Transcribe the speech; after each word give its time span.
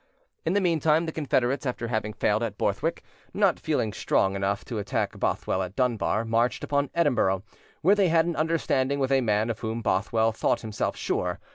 In 0.47 0.53
the 0.53 0.61
meantime 0.61 1.05
the 1.05 1.11
Confederates, 1.11 1.63
after 1.63 1.89
having 1.89 2.13
failed 2.13 2.41
at 2.41 2.57
Borthwick, 2.57 3.03
not 3.35 3.59
feeling 3.59 3.93
strong 3.93 4.35
enough 4.35 4.65
to 4.65 4.79
attack 4.79 5.19
Bothwell 5.19 5.61
at 5.61 5.75
Dunbar, 5.75 6.25
marched 6.25 6.63
upon 6.63 6.89
Edinburgh, 6.95 7.43
where 7.83 7.93
they 7.95 8.07
had 8.07 8.25
an 8.25 8.35
understanding 8.35 8.97
with 8.97 9.11
a 9.11 9.21
man 9.21 9.51
of 9.51 9.59
whom 9.59 9.83
Bothwell 9.83 10.31
thought 10.31 10.61
himself 10.61 10.97
sure. 10.97 11.39